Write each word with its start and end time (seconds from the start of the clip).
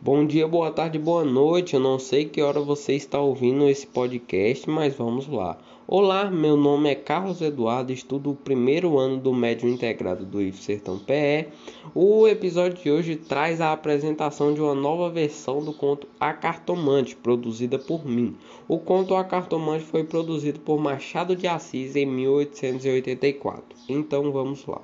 Bom 0.00 0.26
dia, 0.26 0.46
boa 0.46 0.70
tarde, 0.70 0.98
boa 0.98 1.24
noite. 1.24 1.74
Eu 1.74 1.80
não 1.80 1.98
sei 1.98 2.26
que 2.26 2.42
hora 2.42 2.60
você 2.60 2.92
está 2.92 3.18
ouvindo 3.20 3.66
esse 3.66 3.86
podcast, 3.86 4.68
mas 4.68 4.94
vamos 4.94 5.26
lá. 5.26 5.56
Olá, 5.86 6.30
meu 6.30 6.56
nome 6.56 6.90
é 6.90 6.94
Carlos 6.94 7.40
Eduardo, 7.40 7.92
estudo 7.92 8.32
o 8.32 8.36
primeiro 8.36 8.98
ano 8.98 9.16
do 9.18 9.32
Médio 9.32 9.68
Integrado 9.68 10.26
do 10.26 10.42
IF 10.42 10.62
Sertão 10.62 10.98
PE. 10.98 11.48
O 11.94 12.28
episódio 12.28 12.82
de 12.82 12.90
hoje 12.90 13.16
traz 13.16 13.62
a 13.62 13.72
apresentação 13.72 14.52
de 14.52 14.60
uma 14.60 14.74
nova 14.74 15.08
versão 15.08 15.64
do 15.64 15.72
conto 15.72 16.06
A 16.20 16.34
Cartomante, 16.34 17.16
produzida 17.16 17.78
por 17.78 18.04
mim. 18.04 18.36
O 18.68 18.78
conto 18.78 19.14
A 19.14 19.24
Cartomante 19.24 19.84
foi 19.84 20.04
produzido 20.04 20.60
por 20.60 20.78
Machado 20.78 21.34
de 21.34 21.46
Assis 21.46 21.96
em 21.96 22.04
1884. 22.04 23.64
Então 23.88 24.30
vamos 24.30 24.66
lá. 24.66 24.82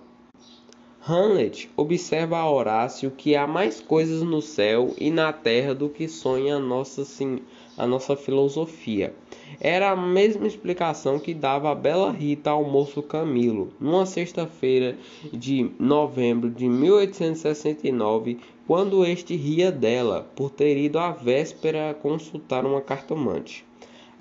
Hamlet 1.02 1.70
observa 1.78 2.36
a 2.36 2.50
Horácio 2.50 3.10
que 3.10 3.34
há 3.34 3.46
mais 3.46 3.80
coisas 3.80 4.22
no 4.22 4.42
céu 4.42 4.94
e 4.98 5.10
na 5.10 5.32
terra 5.32 5.74
do 5.74 5.88
que 5.88 6.06
sonha 6.06 6.56
a 6.56 6.60
nossa, 6.60 7.06
sim, 7.06 7.40
a 7.78 7.86
nossa 7.86 8.14
filosofia. 8.14 9.14
Era 9.58 9.92
a 9.92 9.96
mesma 9.96 10.46
explicação 10.46 11.18
que 11.18 11.32
dava 11.32 11.70
a 11.70 11.74
bela 11.74 12.12
Rita 12.12 12.50
ao 12.50 12.64
moço 12.64 13.02
Camilo, 13.02 13.72
numa 13.80 14.04
sexta-feira 14.04 14.98
de 15.32 15.70
novembro 15.78 16.50
de 16.50 16.68
1869, 16.68 18.38
quando 18.66 19.02
este 19.02 19.34
ria 19.34 19.72
dela 19.72 20.30
por 20.36 20.50
ter 20.50 20.76
ido 20.76 20.98
à 20.98 21.12
véspera 21.12 21.94
consultar 21.94 22.66
uma 22.66 22.82
cartomante. 22.82 23.64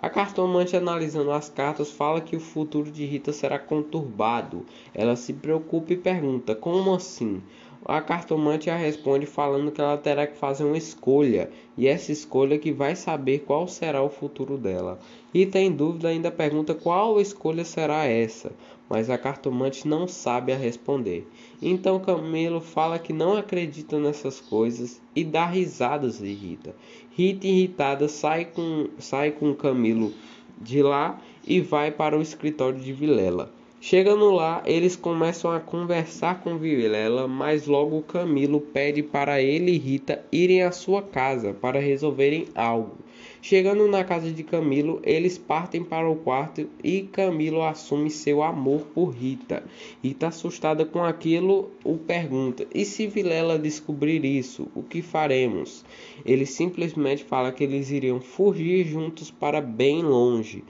A 0.01 0.09
cartomante, 0.09 0.77
analisando 0.77 1.29
as 1.29 1.49
cartas, 1.49 1.91
fala 1.91 2.21
que 2.21 2.33
o 2.33 2.39
futuro 2.39 2.89
de 2.89 3.05
Rita 3.05 3.33
será 3.33 3.59
conturbado. 3.59 4.65
Ela 4.93 5.17
se 5.17 5.33
preocupa 5.33 5.91
e 5.91 5.97
pergunta: 5.97 6.55
Como 6.55 6.95
assim? 6.95 7.43
A 7.85 8.01
cartomante 8.01 8.69
a 8.69 8.75
responde 8.75 9.25
falando 9.25 9.71
que 9.71 9.79
ela 9.79 9.97
terá 9.97 10.27
que 10.27 10.37
fazer 10.37 10.65
uma 10.65 10.77
escolha, 10.77 11.49
e 11.77 11.87
essa 11.87 12.11
escolha 12.11 12.59
que 12.59 12.73
vai 12.73 12.95
saber 12.95 13.39
qual 13.39 13.67
será 13.67 14.03
o 14.03 14.09
futuro 14.09 14.57
dela. 14.57 14.99
Rita, 15.33 15.59
em 15.59 15.71
dúvida, 15.71 16.09
ainda 16.09 16.29
pergunta 16.29 16.75
qual 16.75 17.21
escolha 17.21 17.63
será 17.63 18.05
essa, 18.05 18.51
mas 18.89 19.09
a 19.09 19.17
cartomante 19.17 19.87
não 19.87 20.07
sabe 20.07 20.51
a 20.51 20.57
responder. 20.57 21.25
Então 21.61 21.99
Camilo 21.99 22.59
fala 22.59 22.99
que 22.99 23.13
não 23.13 23.37
acredita 23.37 23.97
nessas 23.97 24.41
coisas 24.41 25.01
e 25.15 25.23
dá 25.23 25.45
risadas 25.45 26.19
de 26.19 26.33
Rita. 26.33 26.75
Rita, 27.11 27.47
irritada, 27.47 28.09
sai 28.09 28.45
com, 28.45 28.89
sai 28.97 29.31
com 29.31 29.55
Camilo 29.55 30.13
de 30.59 30.83
lá 30.83 31.21
e 31.47 31.61
vai 31.61 31.91
para 31.91 32.17
o 32.17 32.21
escritório 32.21 32.79
de 32.79 32.91
Vilela. 32.91 33.57
Chegando 33.81 34.29
lá, 34.31 34.61
eles 34.65 34.97
começam 34.97 35.49
a 35.49 35.59
conversar 35.59 36.41
com 36.43 36.57
Vilela, 36.57 37.29
mas 37.29 37.65
logo 37.65 38.01
Camilo 38.01 38.59
pede 38.59 39.01
para 39.01 39.41
ele 39.41 39.71
e 39.71 39.77
Rita 39.77 40.21
irem 40.33 40.63
à 40.63 40.71
sua 40.71 41.01
casa 41.01 41.53
para 41.53 41.79
resolverem 41.79 42.47
algo. 42.53 42.97
Chegando 43.41 43.87
na 43.87 44.03
casa 44.03 44.31
de 44.31 44.43
Camilo, 44.43 44.99
eles 45.01 45.37
partem 45.37 45.81
para 45.81 46.09
o 46.09 46.17
quarto 46.17 46.67
e 46.83 47.03
Camilo 47.03 47.63
assume 47.63 48.09
seu 48.09 48.43
amor 48.43 48.81
por 48.93 49.11
Rita. 49.11 49.63
Rita, 50.03 50.27
assustada 50.27 50.83
com 50.83 51.01
aquilo, 51.01 51.71
o 51.81 51.97
pergunta: 51.97 52.67
E 52.75 52.83
se 52.83 53.07
Vilela 53.07 53.57
descobrir 53.57 54.25
isso, 54.25 54.67
o 54.75 54.83
que 54.83 55.01
faremos? 55.01 55.85
Ele 56.25 56.45
simplesmente 56.45 57.23
fala 57.23 57.53
que 57.53 57.63
eles 57.63 57.91
iriam 57.91 58.19
fugir 58.19 58.85
juntos 58.85 59.31
para 59.31 59.61
bem 59.61 60.03
longe. 60.03 60.65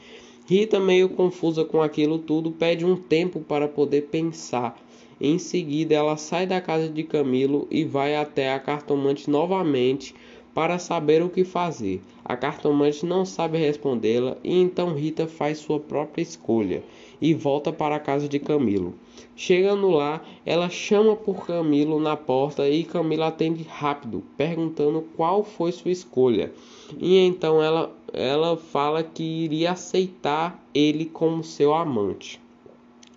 Rita, 0.49 0.79
meio 0.79 1.09
confusa 1.09 1.63
com 1.63 1.79
aquilo 1.79 2.17
tudo, 2.17 2.49
pede 2.49 2.83
um 2.83 2.95
tempo 2.95 3.39
para 3.39 3.67
poder 3.67 4.07
pensar. 4.07 4.75
Em 5.21 5.37
seguida, 5.37 5.93
ela 5.93 6.17
sai 6.17 6.47
da 6.47 6.59
casa 6.59 6.89
de 6.89 7.03
Camilo 7.03 7.67
e 7.69 7.83
vai 7.83 8.15
até 8.15 8.51
a 8.51 8.59
cartomante 8.59 9.29
novamente 9.29 10.15
para 10.51 10.79
saber 10.79 11.21
o 11.21 11.29
que 11.29 11.43
fazer. 11.43 12.01
A 12.25 12.35
cartomante 12.35 13.05
não 13.05 13.25
sabe 13.25 13.59
respondê-la 13.59 14.37
e 14.43 14.59
então 14.59 14.95
Rita 14.95 15.27
faz 15.27 15.59
sua 15.59 15.79
própria 15.79 16.23
escolha 16.23 16.81
e 17.21 17.31
volta 17.31 17.71
para 17.71 17.97
a 17.97 17.99
casa 17.99 18.27
de 18.27 18.39
Camilo. 18.39 18.95
Chegando 19.35 19.91
lá, 19.91 20.23
ela 20.43 20.67
chama 20.67 21.15
por 21.15 21.45
Camilo 21.45 21.99
na 21.99 22.17
porta 22.17 22.67
e 22.67 22.83
Camilo 22.83 23.21
atende 23.21 23.61
rápido, 23.69 24.23
perguntando 24.35 25.05
qual 25.15 25.43
foi 25.43 25.71
sua 25.71 25.91
escolha. 25.91 26.51
E 26.97 27.19
então 27.19 27.61
ela, 27.61 27.95
ela 28.13 28.57
fala 28.57 29.03
que 29.03 29.23
iria 29.23 29.71
aceitar 29.71 30.63
ele 30.73 31.05
como 31.05 31.43
seu 31.43 31.73
amante. 31.73 32.39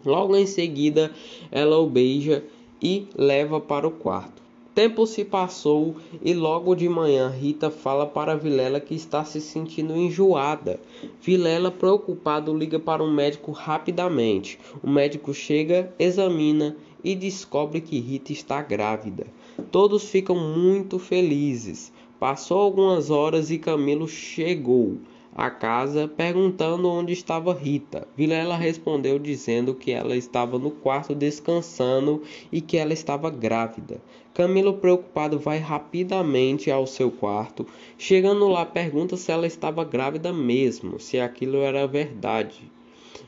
Logo 0.04 0.36
em 0.36 0.47
seguida, 0.47 1.12
ela 1.50 1.78
o 1.78 1.88
beija 1.88 2.44
e 2.82 3.06
leva 3.16 3.60
para 3.60 3.86
o 3.86 3.92
quarto. 3.92 4.42
Tempo 4.75 5.06
se 5.06 5.22
passou 5.22 5.97
e 6.22 6.32
logo 6.32 6.75
de 6.75 6.88
manhã 6.88 7.28
Rita 7.28 7.70
fala 7.70 8.06
para 8.06 8.34
Vilela 8.34 8.80
que 8.80 8.94
está 8.94 9.22
se 9.22 9.38
sentindo 9.38 9.94
enjoada. 9.94 10.80
Vilela, 11.20 11.70
preocupado, 11.70 12.56
liga 12.56 12.78
para 12.78 13.04
um 13.04 13.12
médico 13.12 13.53
rapidamente. 13.53 14.59
O 14.82 14.88
médico 14.88 15.34
chega, 15.34 15.92
examina 15.98 16.74
e 17.04 17.14
descobre 17.14 17.82
que 17.82 18.00
Rita 18.00 18.32
está 18.32 18.62
grávida. 18.62 19.26
Todos 19.70 20.09
ficam 20.09 20.36
muito 20.36 20.98
felizes. 20.98 21.92
Passou 22.22 22.60
algumas 22.60 23.10
horas 23.10 23.50
e 23.50 23.59
Camilo 23.59 24.06
chegou 24.06 24.99
à 25.34 25.50
casa 25.50 26.06
perguntando 26.06 26.88
onde 26.88 27.12
estava 27.12 27.53
Rita. 27.53 28.06
Vilela 28.16 28.56
respondeu 28.56 29.19
dizendo 29.19 29.75
que 29.75 29.91
ela 29.91 30.16
estava 30.16 30.56
no 30.56 30.71
quarto 30.71 31.16
descansando 31.16 32.22
e 32.53 32.60
que 32.60 32.77
ela 32.77 32.93
estava 32.93 33.28
grávida. 33.28 34.00
Camilo, 34.33 34.75
preocupado, 34.75 35.37
vai 35.37 35.59
rapidamente 35.59 36.71
ao 36.71 36.87
seu 36.87 37.10
quarto. 37.10 37.66
Chegando 37.99 38.47
lá, 38.47 38.65
pergunta 38.65 39.16
se 39.16 39.33
ela 39.33 39.44
estava 39.49 39.83
grávida 39.83 40.33
mesmo, 40.33 41.00
se 41.00 41.19
aquilo 41.19 41.56
era 41.56 41.89
verdade. 41.89 42.71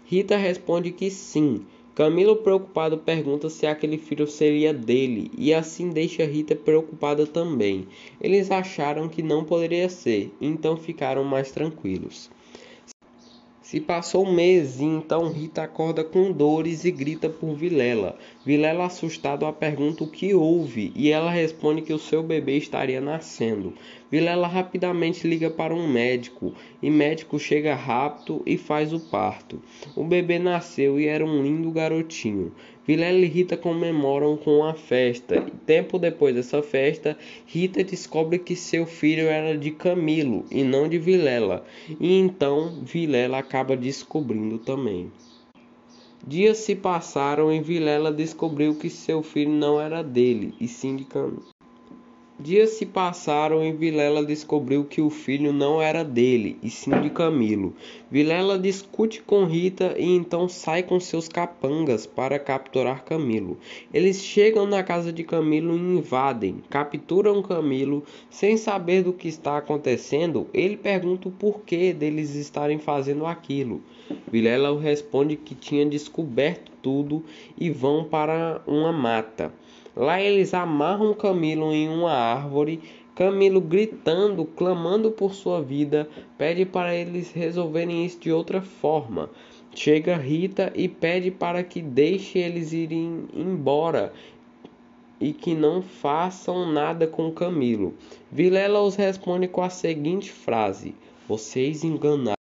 Rita 0.05 0.37
responde 0.37 0.93
que 0.93 1.11
sim. 1.11 1.66
Camilo, 1.94 2.34
preocupado, 2.34 2.99
pergunta 2.99 3.49
se 3.49 3.69
aquele 3.69 3.97
filho 3.99 4.27
seria 4.27 4.75
dele 4.75 5.31
e 5.38 5.55
assim 5.55 5.91
deixa 5.91 6.25
Rita 6.25 6.56
preocupada 6.56 7.25
também. 7.25 7.87
Eles 8.21 8.50
acharam 8.50 9.09
que 9.09 9.22
não 9.22 9.44
poderia 9.44 9.88
ser, 9.88 10.34
então 10.41 10.77
ficaram 10.77 11.22
mais 11.22 11.53
tranquilos. 11.53 12.28
Se 13.62 13.81
passou 13.81 14.27
um 14.27 14.32
mês 14.32 14.81
então 14.81 15.32
Rita 15.32 15.62
acorda 15.62 16.03
com 16.03 16.32
dores 16.32 16.84
e 16.84 16.91
grita 16.91 17.28
por 17.28 17.55
Vilela. 17.55 18.19
Vilela, 18.47 18.84
assustado, 18.84 19.47
a 19.47 19.53
pergunta 19.55 20.05
o 20.05 20.06
que 20.06 20.34
houve 20.34 20.93
e 20.94 21.10
ela 21.10 21.31
responde 21.31 21.81
que 21.81 21.94
o 21.94 21.99
seu 21.99 22.22
bebê 22.22 22.59
estaria 22.59 23.00
nascendo. 23.00 23.72
Vilela 24.10 24.47
rapidamente 24.47 25.27
liga 25.27 25.49
para 25.49 25.75
um 25.75 25.88
médico 25.88 26.53
e 26.82 26.91
médico 26.91 27.38
chega 27.38 27.75
rápido 27.75 28.43
e 28.44 28.59
faz 28.59 28.93
o 28.93 29.00
parto. 29.00 29.62
O 29.97 30.05
bebê 30.05 30.38
nasceu 30.38 31.00
e 31.00 31.06
era 31.06 31.25
um 31.25 31.43
lindo 31.43 31.71
garotinho. 31.71 32.53
Vilela 32.87 33.21
e 33.21 33.25
Rita 33.25 33.56
comemoram 33.56 34.37
com 34.37 34.59
uma 34.59 34.75
festa. 34.75 35.47
Tempo 35.65 35.99
depois 35.99 36.34
dessa 36.34 36.62
festa, 36.62 37.16
Rita 37.47 37.82
descobre 37.82 38.38
que 38.38 38.55
seu 38.55 38.84
filho 38.84 39.26
era 39.26 39.56
de 39.56 39.71
Camilo 39.71 40.44
e 40.50 40.62
não 40.62 40.87
de 40.87 40.99
Vilela. 40.99 41.65
E 41.99 42.19
então 42.19 42.82
Vilela 42.82 43.38
acaba 43.38 43.75
descobrindo 43.75 44.59
também. 44.59 45.11
Dias 46.26 46.58
se 46.58 46.75
passaram 46.75 47.52
e 47.52 47.60
Vilela 47.60 48.12
descobriu 48.12 48.75
que 48.76 48.88
seu 48.88 49.22
filho 49.22 49.52
não 49.52 49.80
era 49.80 50.02
dele, 50.02 50.54
e 50.60 50.69
sim 50.69 50.97
de 50.97 51.04
Camilo. 51.04 51.53
Dias 52.44 52.72
se 52.72 52.84
passaram 52.84 53.65
e 53.65 53.72
Vilela 53.72 54.22
descobriu 54.22 54.84
que 54.84 55.00
o 55.00 55.09
filho 55.09 55.50
não 55.50 55.81
era 55.81 56.05
dele, 56.05 56.59
e 56.62 56.69
sim 56.69 56.91
de 57.00 57.09
Camilo. 57.09 57.75
Vilela 58.10 58.59
discute 58.59 59.22
com 59.22 59.47
Rita 59.47 59.94
e 59.97 60.05
então 60.15 60.47
sai 60.47 60.82
com 60.82 61.00
seus 61.00 61.27
capangas 61.27 62.05
para 62.05 62.38
capturar 62.38 63.03
Camilo. 63.03 63.56
Eles 63.94 64.22
chegam 64.22 64.66
na 64.66 64.82
casa 64.82 65.10
de 65.10 65.25
Camilo 65.25 65.75
e 65.75 65.97
invadem, 65.97 66.62
capturam 66.69 67.41
Camilo. 67.41 68.05
Sem 68.28 68.59
saber 68.59 69.02
do 69.02 69.14
que 69.14 69.26
está 69.26 69.56
acontecendo, 69.56 70.46
ele 70.52 70.76
pergunta 70.76 71.29
o 71.29 71.32
porquê 71.32 71.94
deles 71.94 72.35
estarem 72.35 72.79
fazendo 72.79 73.25
aquilo. 73.25 73.81
Vilela 74.31 74.79
responde 74.79 75.35
que 75.35 75.55
tinha 75.55 75.87
descoberto 75.87 76.70
tudo 76.82 77.25
e 77.56 77.70
vão 77.70 78.05
para 78.05 78.61
uma 78.67 78.93
mata. 78.93 79.50
Lá 79.96 80.20
eles 80.20 80.52
amarram 80.55 81.14
Camilo 81.14 81.73
em 81.73 81.88
uma 81.88 82.12
árvore. 82.12 82.81
Camilo, 83.14 83.61
gritando, 83.61 84.44
clamando 84.44 85.11
por 85.12 85.35
sua 85.35 85.62
vida, 85.62 86.08
pede 86.37 86.64
para 86.64 86.94
eles 86.94 87.31
resolverem 87.31 88.05
isso 88.05 88.19
de 88.19 88.32
outra 88.32 88.61
forma. 88.61 89.31
Chega 89.73 90.17
Rita 90.17 90.73
e 90.75 90.88
pede 90.88 91.31
para 91.31 91.62
que 91.62 91.81
deixe 91.81 92.38
eles 92.38 92.73
irem 92.73 93.26
embora 93.32 94.12
e 95.20 95.32
que 95.32 95.55
não 95.55 95.81
façam 95.81 96.70
nada 96.70 97.06
com 97.06 97.31
Camilo. 97.31 97.94
Vilela 98.31 98.82
os 98.82 98.96
responde 98.96 99.46
com 99.46 99.62
a 99.62 99.70
seguinte 99.70 100.31
frase: 100.31 100.94
Vocês 101.29 101.85
enganaram. 101.85 102.44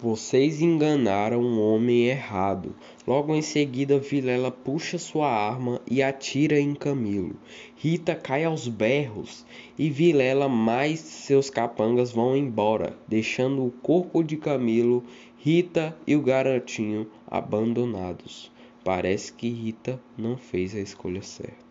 Vocês 0.00 0.62
enganaram 0.62 1.40
um 1.40 1.60
homem 1.60 2.06
errado. 2.06 2.72
Logo 3.04 3.34
em 3.34 3.42
seguida, 3.42 3.98
Vilela 3.98 4.48
puxa 4.48 4.96
sua 4.96 5.28
arma 5.28 5.80
e 5.90 6.00
atira 6.00 6.60
em 6.60 6.72
Camilo. 6.72 7.34
Rita 7.74 8.14
cai 8.14 8.44
aos 8.44 8.68
berros 8.68 9.44
e 9.76 9.90
Vilela 9.90 10.48
mais 10.48 11.00
seus 11.00 11.50
capangas 11.50 12.12
vão 12.12 12.36
embora, 12.36 12.96
deixando 13.08 13.66
o 13.66 13.72
corpo 13.72 14.22
de 14.22 14.36
Camilo, 14.36 15.02
Rita 15.36 15.96
e 16.06 16.14
o 16.14 16.22
garotinho 16.22 17.08
abandonados. 17.26 18.52
Parece 18.84 19.32
que 19.32 19.48
Rita 19.48 20.00
não 20.16 20.36
fez 20.36 20.76
a 20.76 20.80
escolha 20.80 21.22
certa. 21.22 21.66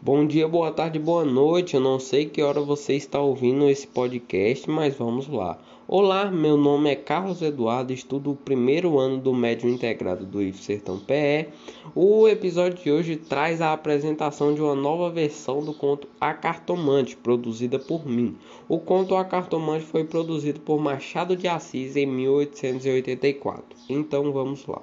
Bom 0.00 0.26
dia, 0.26 0.48
boa 0.48 0.70
tarde, 0.70 0.98
boa 0.98 1.24
noite. 1.24 1.74
Eu 1.74 1.80
não 1.80 1.98
sei 1.98 2.26
que 2.26 2.40
hora 2.40 2.60
você 2.60 2.94
está 2.94 3.20
ouvindo 3.20 3.68
esse 3.68 3.86
podcast, 3.86 4.70
mas 4.70 4.94
vamos 4.94 5.28
lá. 5.28 5.58
Olá, 5.88 6.28
meu 6.32 6.56
nome 6.56 6.90
é 6.90 6.96
Carlos 6.96 7.40
Eduardo, 7.40 7.92
estudo 7.92 8.32
o 8.32 8.36
primeiro 8.36 8.98
ano 8.98 9.18
do 9.18 9.32
médio 9.32 9.70
integrado 9.70 10.26
do 10.26 10.42
IF 10.42 10.58
Sertão 10.60 10.98
PE. 10.98 11.46
O 11.94 12.26
episódio 12.26 12.82
de 12.82 12.90
hoje 12.90 13.14
traz 13.14 13.60
a 13.60 13.72
apresentação 13.72 14.52
de 14.52 14.60
uma 14.60 14.74
nova 14.74 15.08
versão 15.10 15.64
do 15.64 15.72
conto 15.72 16.08
A 16.20 16.34
Cartomante, 16.34 17.16
produzida 17.16 17.78
por 17.78 18.04
mim. 18.04 18.36
O 18.68 18.80
conto 18.80 19.14
A 19.14 19.24
Cartomante 19.24 19.84
foi 19.84 20.02
produzido 20.02 20.58
por 20.58 20.80
Machado 20.80 21.36
de 21.36 21.46
Assis 21.46 21.94
em 21.94 22.04
1884. 22.04 23.78
Então 23.88 24.32
vamos 24.32 24.66
lá. 24.66 24.82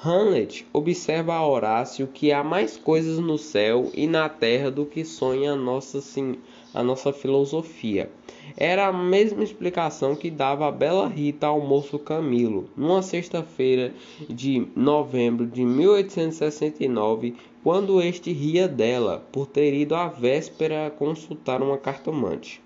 Hamlet 0.00 0.64
observa 0.72 1.34
a 1.34 1.44
Horácio 1.44 2.06
que 2.06 2.30
há 2.30 2.44
mais 2.44 2.76
coisas 2.76 3.18
no 3.18 3.36
céu 3.36 3.90
e 3.92 4.06
na 4.06 4.28
terra 4.28 4.70
do 4.70 4.86
que 4.86 5.04
sonha 5.04 5.56
nossa, 5.56 6.00
sim, 6.00 6.36
a 6.74 6.82
nossa 6.82 7.12
filosofia. 7.12 8.10
Era 8.56 8.86
a 8.88 8.92
mesma 8.92 9.42
explicação 9.44 10.16
que 10.16 10.30
dava 10.30 10.66
a 10.66 10.72
bela 10.72 11.06
Rita 11.06 11.46
ao 11.46 11.60
moço 11.60 11.98
Camilo, 11.98 12.68
numa 12.76 13.02
sexta-feira 13.02 13.94
de 14.28 14.66
novembro 14.74 15.46
de 15.46 15.64
1869, 15.64 17.36
quando 17.62 18.02
este 18.02 18.32
ria 18.32 18.66
dela 18.66 19.26
por 19.30 19.46
ter 19.46 19.74
ido 19.74 19.94
à 19.94 20.08
véspera 20.08 20.90
consultar 20.90 21.62
uma 21.62 21.78
cartomante. 21.78 22.60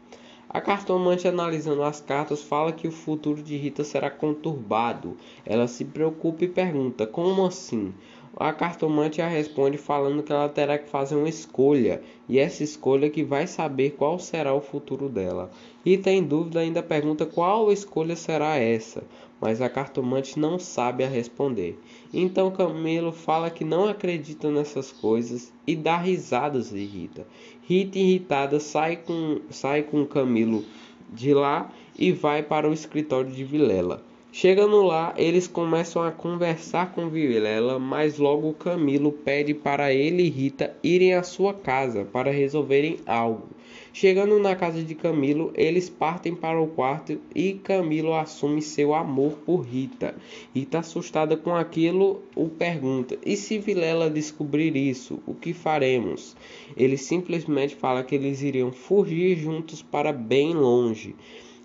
A 0.55 0.61
cartomante, 0.61 1.27
analisando 1.27 1.83
as 1.83 1.99
cartas, 1.99 2.43
fala 2.43 2.73
que 2.73 2.87
o 2.87 2.93
futuro 2.93 3.43
de 3.43 3.57
Rita 3.57 3.83
será 3.83 4.11
conturbado. 4.11 5.17
Ela 5.47 5.67
se 5.67 5.83
preocupa 5.83 6.45
e 6.45 6.49
pergunta: 6.49 7.07
Como 7.07 7.47
assim? 7.47 7.95
A 8.37 8.53
cartomante 8.53 9.23
a 9.23 9.29
responde 9.29 9.79
falando 9.79 10.23
que 10.23 10.31
ela 10.31 10.51
terá 10.51 10.77
que 10.77 10.91
fazer 10.91 11.17
uma 11.17 11.29
escolha, 11.29 12.03
e 12.29 12.39
essa 12.39 12.63
escolha 12.63 13.09
que 13.09 13.25
vai 13.25 13.47
saber 13.47 13.93
qual 13.93 14.19
será 14.19 14.53
o 14.55 14.61
futuro 14.61 15.09
dela. 15.09 15.51
Rita, 15.85 16.11
em 16.11 16.23
dúvida, 16.23 16.61
ainda 16.61 16.83
pergunta 16.83 17.25
qual 17.25 17.73
escolha 17.73 18.15
será 18.15 18.57
essa, 18.57 19.05
mas 19.43 19.61
a 19.61 19.69
cartomante 19.69 20.39
não 20.39 20.57
sabe 20.57 21.03
a 21.03 21.09
responder. 21.09 21.77
Então 22.15 22.53
Camilo 22.53 23.11
fala 23.11 23.51
que 23.51 23.65
não 23.65 23.89
acredita 23.89 24.49
nessas 24.53 24.93
coisas 24.93 25.53
e 25.67 25.75
dá 25.75 25.97
risadas 25.97 26.71
de 26.71 26.85
Rita. 26.85 27.27
Rita, 27.63 27.99
irritada, 27.99 28.61
sai 28.61 28.97
com, 28.97 29.41
sai 29.51 29.83
com 29.83 30.07
Camilo 30.07 30.65
de 31.13 31.35
lá 31.35 31.73
e 31.99 32.13
vai 32.13 32.41
para 32.45 32.71
o 32.71 32.73
escritório 32.73 33.33
de 33.33 33.43
Vilela. 33.43 34.01
Chegando 34.31 34.81
lá, 34.83 35.13
eles 35.17 35.49
começam 35.49 36.03
a 36.03 36.13
conversar 36.13 36.93
com 36.93 37.09
Vilela, 37.09 37.81
mas 37.81 38.19
logo 38.19 38.55
Camilo 38.55 39.11
pede 39.11 39.53
para 39.53 39.93
ele 39.93 40.23
e 40.23 40.31
Rita 40.31 40.75
irem 40.85 41.15
à 41.15 41.23
sua 41.25 41.53
casa 41.53 42.05
para 42.05 42.31
resolverem 42.31 43.01
algo. 43.05 43.49
Chegando 43.95 44.39
na 44.39 44.57
casa 44.57 44.83
de 44.83 44.95
Camilo, 44.95 45.53
eles 45.55 45.91
partem 45.91 46.35
para 46.35 46.59
o 46.59 46.67
quarto 46.67 47.21
e 47.35 47.53
Camilo 47.53 48.15
assume 48.15 48.63
seu 48.63 48.95
amor 48.95 49.33
por 49.45 49.61
Rita. 49.61 50.15
Rita, 50.55 50.79
assustada 50.79 51.37
com 51.37 51.55
aquilo, 51.55 52.23
o 52.35 52.49
pergunta: 52.49 53.19
E 53.25 53.37
se 53.37 53.59
Vilela 53.59 54.09
descobrir 54.09 54.75
isso, 54.77 55.21
o 55.27 55.35
que 55.35 55.53
faremos? 55.53 56.35
Ele 56.75 56.97
simplesmente 56.97 57.75
fala 57.77 58.03
que 58.03 58.15
eles 58.15 58.41
iriam 58.41 58.73
fugir 58.73 59.37
juntos 59.37 59.83
para 59.83 60.11
bem 60.11 60.55
longe. 60.55 61.15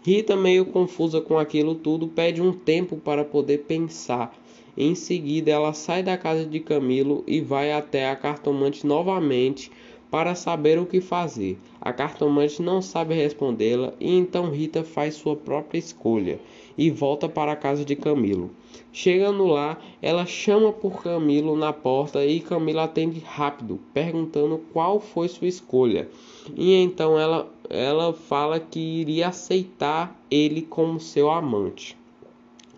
Rita, 0.03 0.35
meio 0.35 0.65
confusa 0.65 1.21
com 1.21 1.39
aquilo 1.39 1.75
tudo, 1.75 2.09
pede 2.09 2.41
um 2.41 2.51
tempo 2.51 2.97
para 2.97 3.23
poder 3.23 3.59
pensar. 3.59 4.37
Em 4.75 4.95
seguida, 4.95 5.49
ela 5.49 5.73
sai 5.73 6.03
da 6.03 6.17
casa 6.17 6.45
de 6.45 6.59
Camilo 6.59 7.23
e 7.25 7.39
vai 7.39 7.71
até 7.71 8.09
a 8.09 8.15
cartomante 8.17 8.85
novamente 8.85 9.71
para 10.09 10.35
saber 10.35 10.79
o 10.79 10.85
que 10.85 11.01
fazer. 11.01 11.57
A 11.81 11.91
cartomante 11.91 12.61
não 12.61 12.81
sabe 12.81 13.13
respondê-la 13.13 13.93
e 13.99 14.15
então 14.15 14.49
Rita 14.49 14.83
faz 14.83 15.15
sua 15.15 15.35
própria 15.35 15.79
escolha 15.79 16.39
e 16.77 16.89
volta 16.91 17.27
para 17.27 17.51
a 17.51 17.55
casa 17.55 17.83
de 17.83 17.95
Camilo. 17.95 18.51
Chegando 18.93 19.45
lá, 19.45 19.77
ela 20.01 20.25
chama 20.25 20.71
por 20.71 21.01
Camilo 21.01 21.55
na 21.55 21.73
porta 21.73 22.25
e 22.25 22.39
Camilo 22.39 22.79
atende 22.79 23.19
rápido, 23.19 23.79
perguntando 23.93 24.61
qual 24.71 24.99
foi 24.99 25.27
sua 25.27 25.47
escolha. 25.47 26.07
E 26.55 26.73
então 26.75 27.19
ela, 27.19 27.51
ela 27.69 28.13
fala 28.13 28.59
que 28.59 28.79
iria 28.79 29.27
aceitar 29.27 30.19
ele 30.29 30.61
como 30.61 30.99
seu 30.99 31.29
amante. 31.29 31.97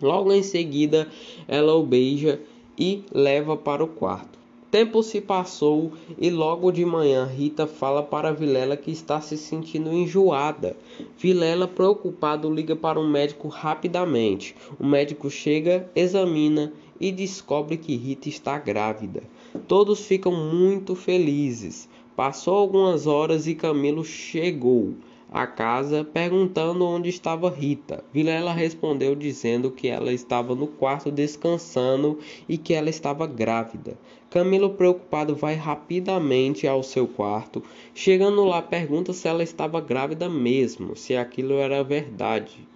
Logo 0.00 0.32
em 0.32 0.42
seguida, 0.42 1.08
ela 1.46 1.74
o 1.74 1.82
beija 1.82 2.40
e 2.78 3.04
leva 3.12 3.56
para 3.56 3.84
o 3.84 3.88
quarto. 3.88 4.39
Tempo 4.70 5.02
se 5.02 5.20
passou 5.20 5.90
e 6.16 6.30
logo 6.30 6.70
de 6.70 6.84
manhã 6.84 7.24
Rita 7.24 7.66
fala 7.66 8.04
para 8.04 8.32
Vilela 8.32 8.76
que 8.76 8.92
está 8.92 9.20
se 9.20 9.36
sentindo 9.36 9.92
enjoada. 9.92 10.76
Vilela, 11.18 11.66
preocupado, 11.66 12.48
liga 12.48 12.76
para 12.76 13.00
um 13.00 13.10
médico 13.10 13.48
rapidamente. 13.48 14.54
O 14.78 14.86
médico 14.86 15.28
chega, 15.28 15.90
examina 15.96 16.72
e 17.00 17.10
descobre 17.10 17.76
que 17.78 17.96
Rita 17.96 18.28
está 18.28 18.60
grávida. 18.60 19.24
Todos 19.66 20.06
ficam 20.06 20.32
muito 20.32 20.94
felizes. 20.94 21.88
Passou 22.14 22.54
algumas 22.54 23.08
horas 23.08 23.48
e 23.48 23.56
Camilo 23.56 24.04
chegou 24.04 24.94
à 25.30 25.46
casa 25.46 26.04
perguntando 26.04 26.84
onde 26.84 27.08
estava 27.08 27.48
Rita. 27.48 28.02
Vilela 28.12 28.52
respondeu 28.52 29.14
dizendo 29.14 29.70
que 29.70 29.86
ela 29.88 30.12
estava 30.12 30.54
no 30.54 30.66
quarto 30.66 31.10
descansando 31.10 32.18
e 32.48 32.58
que 32.58 32.74
ela 32.74 32.90
estava 32.90 33.26
grávida. 33.26 33.96
Camilo, 34.28 34.70
preocupado, 34.70 35.34
vai 35.34 35.54
rapidamente 35.54 36.66
ao 36.66 36.82
seu 36.82 37.06
quarto. 37.06 37.62
Chegando 37.94 38.44
lá, 38.44 38.60
pergunta 38.60 39.12
se 39.12 39.28
ela 39.28 39.42
estava 39.42 39.80
grávida 39.80 40.28
mesmo, 40.28 40.96
se 40.96 41.16
aquilo 41.16 41.54
era 41.54 41.82
verdade. 41.84 42.68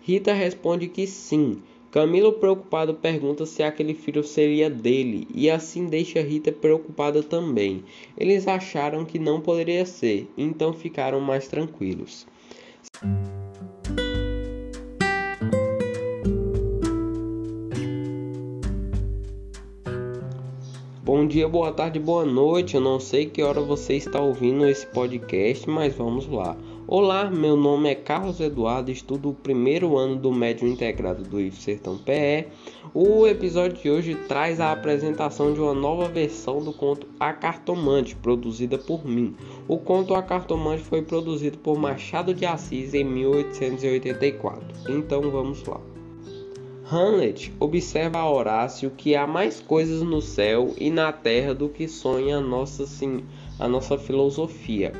Rita 0.00 0.32
responde 0.32 0.88
que 0.88 1.06
sim. 1.06 1.62
Camilo, 1.92 2.32
preocupado, 2.32 2.94
pergunta 2.94 3.44
se 3.44 3.62
aquele 3.62 3.92
filho 3.92 4.24
seria 4.24 4.70
dele 4.70 5.28
e 5.34 5.50
assim 5.50 5.84
deixa 5.84 6.22
Rita 6.22 6.50
preocupada 6.50 7.22
também. 7.22 7.84
Eles 8.16 8.48
acharam 8.48 9.04
que 9.04 9.18
não 9.18 9.42
poderia 9.42 9.84
ser, 9.84 10.26
então 10.34 10.72
ficaram 10.72 11.20
mais 11.20 11.48
tranquilos. 11.48 12.26
Bom 21.04 21.26
dia, 21.26 21.46
boa 21.46 21.72
tarde, 21.72 21.98
boa 22.00 22.24
noite. 22.24 22.74
Eu 22.74 22.80
não 22.80 22.98
sei 22.98 23.26
que 23.26 23.42
hora 23.42 23.60
você 23.60 23.96
está 23.96 24.18
ouvindo 24.18 24.66
esse 24.66 24.86
podcast, 24.86 25.68
mas 25.68 25.94
vamos 25.94 26.26
lá. 26.26 26.56
Olá, 26.94 27.30
meu 27.30 27.56
nome 27.56 27.88
é 27.88 27.94
Carlos 27.94 28.38
Eduardo, 28.38 28.90
estudo 28.90 29.30
o 29.30 29.34
primeiro 29.34 29.96
ano 29.96 30.14
do 30.14 30.30
médio 30.30 30.68
integrado 30.68 31.22
do 31.22 31.40
IF 31.40 31.62
Sertão 31.62 31.96
PE. 31.96 32.48
O 32.92 33.26
episódio 33.26 33.78
de 33.80 33.88
hoje 33.88 34.14
traz 34.28 34.60
a 34.60 34.72
apresentação 34.72 35.54
de 35.54 35.60
uma 35.62 35.72
nova 35.72 36.06
versão 36.06 36.62
do 36.62 36.70
conto 36.70 37.06
A 37.18 37.32
Cartomante, 37.32 38.14
produzida 38.14 38.76
por 38.76 39.06
mim. 39.06 39.34
O 39.66 39.78
conto 39.78 40.14
A 40.14 40.22
Cartomante 40.22 40.82
foi 40.82 41.00
produzido 41.00 41.56
por 41.56 41.78
Machado 41.78 42.34
de 42.34 42.44
Assis 42.44 42.92
em 42.92 43.04
1884. 43.04 44.62
Então 44.90 45.30
vamos 45.30 45.64
lá. 45.64 45.80
Hamlet 46.90 47.54
observa 47.58 48.18
a 48.18 48.30
Horácio 48.30 48.90
que 48.90 49.16
há 49.16 49.26
mais 49.26 49.62
coisas 49.62 50.02
no 50.02 50.20
céu 50.20 50.74
e 50.76 50.90
na 50.90 51.10
terra 51.10 51.54
do 51.54 51.70
que 51.70 51.88
sonha 51.88 52.36
a 52.36 52.40
nossa, 52.42 52.86
sim, 52.86 53.24
a 53.58 53.66
nossa 53.66 53.96
filosofia. 53.96 54.92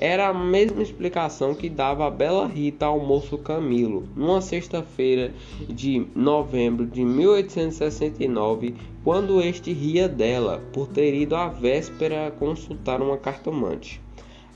Era 0.00 0.28
a 0.28 0.34
mesma 0.34 0.80
explicação 0.80 1.56
que 1.56 1.68
dava 1.68 2.06
a 2.06 2.10
bela 2.10 2.46
Rita 2.46 2.86
ao 2.86 3.00
moço 3.00 3.36
Camilo, 3.36 4.08
numa 4.14 4.40
sexta-feira 4.40 5.34
de 5.68 6.06
novembro 6.14 6.86
de 6.86 7.04
1869, 7.04 8.76
quando 9.02 9.42
este 9.42 9.72
ria 9.72 10.08
dela 10.08 10.62
por 10.72 10.86
ter 10.86 11.14
ido 11.14 11.34
à 11.34 11.48
véspera 11.48 12.30
consultar 12.38 13.02
uma 13.02 13.18
cartomante. 13.18 14.00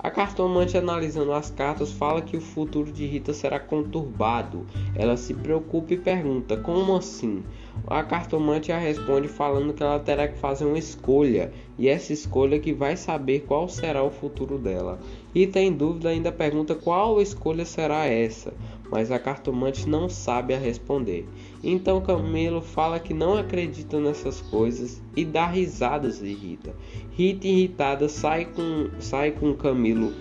A 0.02 0.10
cartomante, 0.10 0.76
analisando 0.76 1.32
as 1.32 1.48
cartas, 1.48 1.92
fala 1.92 2.20
que 2.20 2.36
o 2.36 2.40
futuro 2.40 2.90
de 2.90 3.06
Rita 3.06 3.32
será 3.32 3.60
conturbado. 3.60 4.66
Ela 4.96 5.16
se 5.16 5.32
preocupa 5.32 5.94
e 5.94 5.96
pergunta: 5.96 6.56
Como 6.56 6.96
assim? 6.96 7.44
A 7.86 8.02
cartomante 8.02 8.72
a 8.72 8.78
responde 8.78 9.28
falando 9.28 9.72
que 9.72 9.82
ela 9.82 10.00
terá 10.00 10.26
que 10.26 10.36
fazer 10.38 10.64
uma 10.64 10.78
escolha, 10.78 11.52
e 11.78 11.88
essa 11.88 12.12
escolha 12.12 12.58
que 12.58 12.72
vai 12.72 12.96
saber 12.96 13.44
qual 13.46 13.68
será 13.68 14.02
o 14.02 14.10
futuro 14.10 14.58
dela. 14.58 14.98
Rita, 15.32 15.60
em 15.60 15.72
dúvida, 15.72 16.08
ainda 16.08 16.32
pergunta 16.32 16.74
qual 16.74 17.22
escolha 17.22 17.64
será 17.64 18.04
essa, 18.04 18.52
mas 18.92 19.10
a 19.10 19.18
cartomante 19.18 19.88
não 19.88 20.06
sabe 20.06 20.52
a 20.52 20.58
responder. 20.58 21.26
Então 21.64 22.02
Camilo 22.02 22.60
fala 22.60 23.00
que 23.00 23.14
não 23.14 23.38
acredita 23.38 23.98
nessas 23.98 24.42
coisas 24.42 25.00
e 25.16 25.24
dá 25.24 25.46
risadas 25.46 26.20
de 26.20 26.34
Rita. 26.34 26.74
Rita 27.10 27.48
irritada 27.48 28.06
sai 28.06 28.44
com, 28.44 28.90
sai 29.00 29.30
com 29.30 29.54
Camilo 29.54 30.12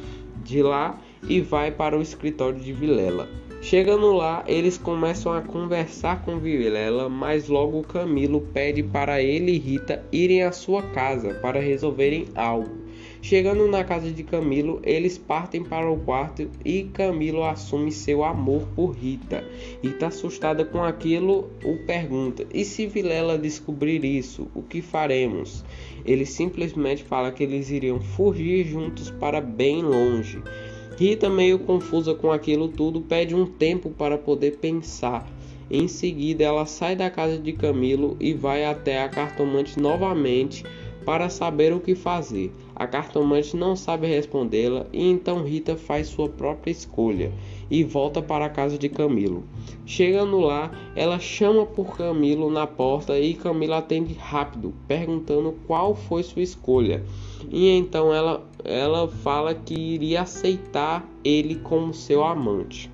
de 0.46 0.64
lá 0.64 0.98
e 1.28 1.42
vai 1.42 1.70
para 1.70 1.98
o 1.98 2.02
escritório 2.02 2.60
de 2.62 2.72
Vilela. 2.72 3.28
Chegando 3.62 4.12
lá, 4.14 4.44
eles 4.48 4.78
começam 4.78 5.34
a 5.34 5.42
conversar 5.42 6.24
com 6.24 6.40
Vilela, 6.40 7.10
mas 7.10 7.50
logo 7.50 7.84
Camilo 7.84 8.42
pede 8.54 8.82
para 8.82 9.22
ele 9.22 9.52
e 9.52 9.60
Rita 9.60 10.04
irem 10.12 10.44
à 10.44 10.52
sua 10.52 10.82
casa 10.82 11.34
para 11.36 11.60
resolverem 11.60 12.26
algo. 12.34 12.81
Chegando 13.24 13.68
na 13.68 13.84
casa 13.84 14.10
de 14.10 14.24
Camilo, 14.24 14.82
eles 14.84 15.16
partem 15.16 15.64
para 15.64 15.90
o 15.90 15.96
quarto 15.96 16.50
e 16.66 16.86
Camilo 16.86 17.44
assume 17.44 17.92
seu 17.92 18.24
amor 18.24 18.64
por 18.76 18.94
Rita. 18.94 19.48
Rita, 19.82 20.08
assustada 20.08 20.66
com 20.66 20.84
aquilo, 20.84 21.48
o 21.64 21.78
pergunta: 21.86 22.48
E 22.52 22.66
se 22.66 22.88
Vilela 22.88 23.38
descobrir 23.38 24.04
isso, 24.04 24.48
o 24.56 24.64
que 24.64 24.82
faremos? 24.82 25.64
Ele 26.04 26.26
simplesmente 26.26 27.04
fala 27.04 27.32
que 27.32 27.44
eles 27.44 27.70
iriam 27.70 28.02
fugir 28.02 28.66
juntos 28.66 29.12
para 29.12 29.40
bem 29.40 29.84
longe. 29.84 30.42
Rita, 30.98 31.30
meio 31.30 31.60
confusa 31.60 32.16
com 32.16 32.32
aquilo 32.32 32.70
tudo, 32.70 33.02
pede 33.02 33.36
um 33.36 33.46
tempo 33.46 33.92
para 33.92 34.18
poder 34.18 34.58
pensar. 34.58 35.32
Em 35.70 35.88
seguida, 35.88 36.44
ela 36.44 36.66
sai 36.66 36.96
da 36.96 37.10
casa 37.10 37.38
de 37.38 37.54
Camilo 37.54 38.18
e 38.20 38.34
vai 38.34 38.66
até 38.66 39.02
a 39.02 39.08
cartomante 39.08 39.80
novamente 39.80 40.66
para 41.06 41.30
saber 41.30 41.74
o 41.74 41.80
que 41.80 41.96
fazer. 41.96 42.52
A 42.82 42.88
cartomante 42.88 43.56
não 43.56 43.76
sabe 43.76 44.08
respondê-la 44.08 44.88
e 44.92 45.08
então 45.08 45.44
Rita 45.44 45.76
faz 45.76 46.08
sua 46.08 46.28
própria 46.28 46.72
escolha 46.72 47.32
e 47.70 47.84
volta 47.84 48.24
para 48.24 48.46
a 48.46 48.50
casa 48.50 48.76
de 48.76 48.90
Camilo. 48.90 49.44
Chegando 49.86 50.40
lá, 50.40 50.72
ela 50.96 51.20
chama 51.20 51.64
por 51.64 51.96
Camilo 51.96 52.50
na 52.50 52.66
porta 52.66 53.20
e 53.20 53.36
Camilo 53.36 53.76
atende 53.76 54.16
rápido, 54.16 54.74
perguntando 54.88 55.54
qual 55.68 55.94
foi 55.94 56.24
sua 56.24 56.42
escolha. 56.42 57.06
E 57.52 57.70
então 57.70 58.12
ela, 58.12 58.50
ela 58.64 59.08
fala 59.08 59.54
que 59.54 59.76
iria 59.76 60.24
aceitar 60.24 61.08
ele 61.24 61.58
como 61.58 61.94
seu 61.94 62.24
amante. 62.24 62.90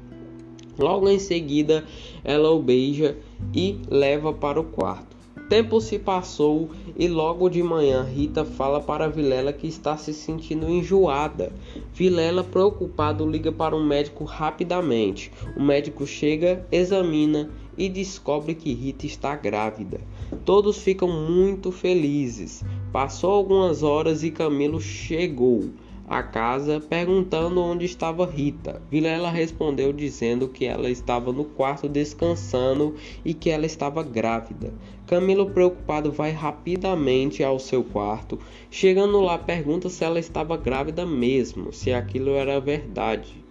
Logo 0.78 1.08
em 1.08 1.18
seguida, 1.18 1.86
ela 2.26 2.52
o 2.52 2.62
beija 2.62 3.16
e 3.56 3.80
leva 3.90 4.34
para 4.34 4.60
o 4.60 4.66
quarto. 4.66 5.17
Tempo 5.50 5.80
se 5.80 5.98
passou 5.98 6.70
e 6.98 7.08
logo 7.08 7.48
de 7.48 7.64
manhã 7.64 8.04
Rita 8.04 8.44
fala 8.44 8.82
para 8.82 9.08
Vilela 9.08 9.54
que 9.54 9.66
está 9.66 9.96
se 9.96 10.14
sentindo 10.14 10.70
enjoada. 10.70 11.54
Vilela, 11.94 12.44
preocupado, 12.44 13.26
liga 13.26 13.50
para 13.50 13.74
um 13.74 13.86
médico 13.86 14.26
rapidamente. 14.26 15.32
O 15.56 15.64
médico 15.64 16.06
chega, 16.06 16.68
examina 16.70 17.50
e 17.78 17.88
descobre 17.88 18.56
que 18.56 18.74
Rita 18.74 19.06
está 19.06 19.38
grávida. 19.38 20.02
Todos 20.44 20.80
ficam 20.80 21.08
muito 21.08 21.72
felizes. 21.72 22.62
Passou 22.92 23.32
algumas 23.32 23.84
horas 23.84 24.24
e 24.24 24.32
Camilo 24.32 24.82
chegou 24.82 25.70
a 26.08 26.24
casa 26.24 26.80
perguntando 26.80 27.62
onde 27.62 27.86
estava 27.86 28.26
Rita. 28.26 28.82
Vilela 28.90 29.30
respondeu 29.30 29.92
dizendo 29.92 30.48
que 30.48 30.66
ela 30.66 30.90
estava 30.90 31.34
no 31.34 31.44
quarto 31.44 31.90
descansando 31.90 32.96
e 33.26 33.34
que 33.34 33.50
ela 33.50 33.66
estava 33.66 34.02
grávida. 34.02 34.74
Camilo, 35.06 35.50
preocupado, 35.50 36.10
vai 36.10 36.32
rapidamente 36.32 37.44
ao 37.44 37.60
seu 37.60 37.84
quarto. 37.84 38.40
Chegando 38.72 39.20
lá, 39.20 39.38
pergunta 39.38 39.90
se 39.90 40.06
ela 40.06 40.20
estava 40.20 40.56
grávida 40.56 41.06
mesmo, 41.06 41.74
se 41.74 41.92
aquilo 41.92 42.32
era 42.32 42.60
verdade. 42.60 43.44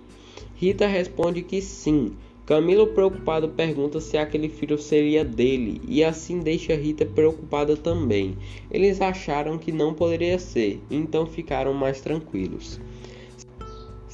Rita 0.55 0.87
responde 0.87 1.43
que 1.43 1.61
sim. 1.61 2.17
Camilo, 2.47 2.87
preocupado, 2.87 3.49
pergunta 3.49 4.01
se 4.01 4.17
aquele 4.17 4.49
filho 4.49 4.79
seria 4.79 5.25
dele 5.25 5.81
e 5.89 6.05
assim 6.05 6.39
deixa 6.39 6.77
Rita 6.77 7.05
preocupada 7.05 7.77
também. 7.77 8.37
Eles 8.71 9.01
acharam 9.01 9.59
que 9.59 9.73
não 9.73 9.93
poderia 9.93 10.39
ser, 10.39 10.81
então 10.89 11.27
ficaram 11.27 11.75
mais 11.75 12.01
tranquilos. 12.01 12.81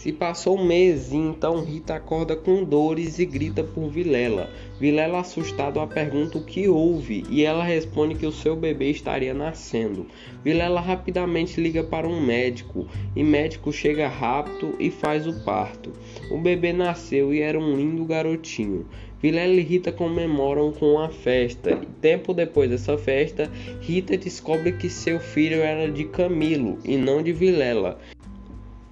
Se 0.03 0.11
passou 0.11 0.59
um 0.59 0.65
mês 0.65 1.13
então 1.13 1.63
Rita 1.63 1.95
acorda 1.95 2.35
com 2.35 2.65
dores 2.65 3.21
e 3.21 3.25
grita 3.25 3.63
por 3.63 3.89
Vilela. 3.89 4.51
Vilela, 4.81 5.21
assustado, 5.21 5.79
a 5.79 5.87
pergunta 5.87 6.39
o 6.39 6.45
que 6.45 6.67
houve 6.67 7.23
e 7.31 7.45
ela 7.45 7.63
responde 7.63 8.17
que 8.17 8.27
o 8.27 8.33
seu 8.33 8.57
bebê 8.57 8.91
estaria 8.91 9.33
nascendo. 9.33 10.09
Vilela 10.43 10.81
rapidamente 10.81 11.61
liga 11.61 11.85
para 11.85 12.09
um 12.09 12.21
médico 12.21 12.89
e 13.15 13.23
médico 13.23 13.73
chega 13.73 14.09
rápido 14.09 14.75
e 14.81 14.91
faz 14.91 15.25
o 15.25 15.45
parto. 15.45 15.93
O 16.33 16.39
bebê 16.39 16.73
nasceu 16.73 17.33
e 17.33 17.41
era 17.41 17.57
um 17.57 17.77
lindo 17.77 18.05
garotinho. 18.05 18.85
Vilela 19.21 19.55
e 19.55 19.61
Rita 19.61 19.93
comemoram 19.93 20.73
com 20.73 20.95
uma 20.95 21.11
festa. 21.11 21.81
Tempo 22.01 22.35
depois 22.35 22.69
dessa 22.69 22.99
festa, 22.99 23.49
Rita 23.81 24.17
descobre 24.17 24.73
que 24.73 24.91
seu 24.91 25.21
filho 25.21 25.63
era 25.63 25.89
de 25.89 26.07
Camilo 26.07 26.81
e 26.85 26.97
não 26.97 27.23
de 27.23 27.33
Vilela. 27.33 28.01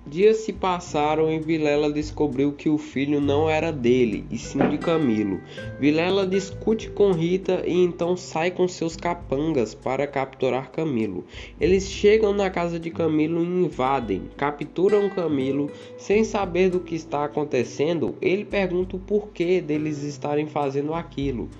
Dias 0.06 0.38
se 0.38 0.52
passaram 0.52 1.30
e 1.30 1.38
Vilela 1.38 1.92
descobriu 1.92 2.52
que 2.52 2.70
o 2.70 2.78
filho 2.78 3.20
não 3.20 3.50
era 3.50 3.70
dele, 3.70 4.24
e 4.30 4.38
sim 4.38 4.58
de 4.70 4.78
Camilo. 4.78 5.40
Vilela 5.78 6.26
discute 6.26 6.88
com 6.88 7.12
Rita 7.12 7.62
e 7.66 7.74
então 7.74 8.16
sai 8.16 8.50
com 8.50 8.66
seus 8.66 8.96
capangas 8.96 9.74
para 9.74 10.06
capturar 10.06 10.70
Camilo. 10.70 11.24
Eles 11.60 11.84
chegam 11.84 12.32
na 12.32 12.48
casa 12.48 12.80
de 12.80 12.90
Camilo 12.90 13.44
e 13.44 13.46
invadem, 13.46 14.22
capturam 14.38 15.10
Camilo. 15.10 15.70
Sem 15.98 16.24
saber 16.24 16.70
do 16.70 16.80
que 16.80 16.94
está 16.94 17.26
acontecendo, 17.26 18.14
ele 18.22 18.46
pergunta 18.46 18.96
o 18.96 19.00
porquê 19.00 19.60
deles 19.60 20.02
estarem 20.02 20.46
fazendo 20.46 20.94
aquilo. 20.94 21.50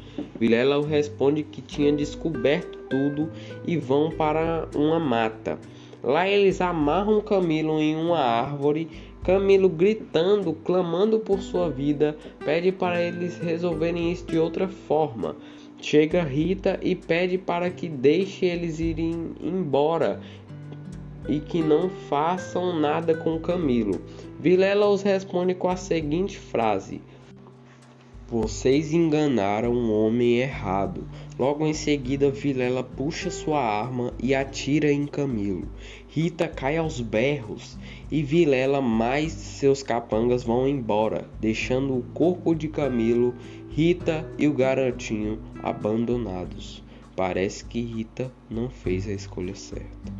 Vilela 0.41 0.85
responde 0.87 1.43
que 1.43 1.61
tinha 1.61 1.93
descoberto 1.93 2.79
tudo 2.89 3.31
e 3.67 3.77
vão 3.77 4.11
para 4.11 4.67
uma 4.75 4.99
mata. 4.99 5.59
Lá 6.03 6.29
eles 6.29 6.61
amarram 6.61 7.21
Camilo 7.21 7.81
em 7.81 7.95
uma 7.97 8.19
árvore. 8.19 8.89
Camilo, 9.23 9.69
gritando, 9.69 10.53
clamando 10.53 11.19
por 11.19 11.41
sua 11.41 11.69
vida, 11.69 12.17
pede 12.45 12.73
para 12.73 13.03
eles 13.03 13.39
resolverem 13.39 14.11
isso 14.11 14.27
de 14.27 14.39
outra 14.39 14.67
forma. 14.67 15.37
Chega 15.79 16.23
Rita 16.23 16.79
e 16.83 16.95
pede 16.95 17.37
para 17.37 17.71
que 17.71 17.89
deixe 17.89 18.47
eles 18.47 18.81
irem 18.81 19.33
embora 19.43 20.21
e 21.29 21.39
que 21.39 21.63
não 21.63 21.89
façam 21.89 22.79
nada 22.79 23.15
com 23.15 23.39
Camilo. 23.39 24.01
Vilela 24.39 24.89
os 24.89 25.03
responde 25.03 25.55
com 25.55 25.69
a 25.69 25.77
seguinte 25.77 26.39
frase: 26.39 27.01
vocês 28.31 28.93
enganaram 28.93 29.73
um 29.73 29.93
homem 29.93 30.39
errado. 30.39 31.03
Logo 31.37 31.67
em 31.67 31.75
seguida, 31.75 32.31
Vilela 32.31 32.85
puxa 32.85 33.29
sua 33.29 33.61
arma 33.61 34.15
e 34.23 34.33
atira 34.37 34.93
em 34.93 35.05
Camilo. 35.05 35.67
Rita 36.07 36.47
cai 36.47 36.77
aos 36.77 37.01
berros 37.01 37.77
e 38.09 38.23
Vilela 38.23 38.81
mais 38.81 39.33
seus 39.33 39.83
capangas 39.83 40.45
vão 40.45 40.69
embora, 40.69 41.29
deixando 41.41 41.99
o 41.99 42.05
corpo 42.15 42.55
de 42.55 42.69
Camilo, 42.69 43.35
Rita 43.69 44.25
e 44.39 44.47
o 44.47 44.53
garotinho 44.53 45.41
abandonados. 45.61 46.85
Parece 47.17 47.65
que 47.65 47.81
Rita 47.81 48.33
não 48.49 48.71
fez 48.71 49.09
a 49.09 49.13
escolha 49.13 49.57
certa. 49.57 50.20